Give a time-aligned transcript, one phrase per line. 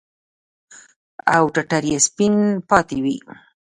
[1.35, 2.33] او ټټر يې سپين
[2.69, 3.17] پاته وي.